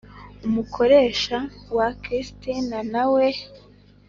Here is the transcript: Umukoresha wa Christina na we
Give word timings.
Umukoresha 0.47 1.37
wa 1.77 1.87
Christina 2.01 2.77
na 2.93 3.03
we 3.13 3.27